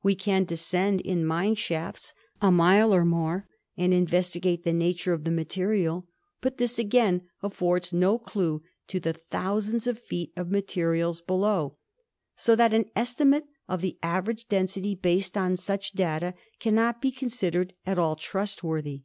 We 0.00 0.14
can 0.14 0.44
de 0.44 0.54
scend 0.56 1.00
in 1.00 1.26
mine 1.26 1.56
shafts 1.56 2.14
a 2.40 2.52
mile 2.52 2.94
or 2.94 3.04
more 3.04 3.48
and 3.76 3.92
investigate 3.92 4.62
the 4.62 4.72
nature 4.72 5.12
of 5.12 5.24
the 5.24 5.32
material, 5.32 6.06
but 6.40 6.56
this 6.56 6.78
again 6.78 7.22
affords 7.42 7.92
no 7.92 8.16
clue 8.16 8.62
to 8.86 9.00
the 9.00 9.12
thousands 9.12 9.88
of 9.88 9.98
feet 9.98 10.32
of 10.36 10.52
materials 10.52 11.20
below, 11.20 11.78
so 12.36 12.54
that 12.54 12.72
an 12.72 12.92
esti 12.94 13.24
mate 13.24 13.46
of 13.68 13.80
the 13.80 13.98
average 14.04 14.46
density 14.46 14.94
based 14.94 15.36
on 15.36 15.56
such 15.56 15.94
data 15.94 16.34
cannot 16.60 17.02
be 17.02 17.10
considered 17.10 17.74
at 17.84 17.98
all 17.98 18.14
trustworthy. 18.14 19.02